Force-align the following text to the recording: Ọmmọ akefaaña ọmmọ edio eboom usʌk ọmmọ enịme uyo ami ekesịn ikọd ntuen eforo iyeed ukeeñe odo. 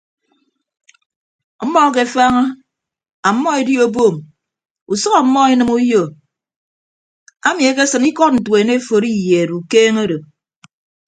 Ọmmọ 1.61 1.77
akefaaña 1.87 2.43
ọmmọ 3.29 3.47
edio 3.59 3.81
eboom 3.87 4.15
usʌk 4.91 5.13
ọmmọ 5.21 5.39
enịme 5.53 5.73
uyo 5.81 6.01
ami 7.47 7.61
ekesịn 7.69 8.03
ikọd 8.09 8.33
ntuen 8.35 8.69
eforo 8.75 9.07
iyeed 9.17 9.49
ukeeñe 9.59 9.99
odo. 10.05 10.17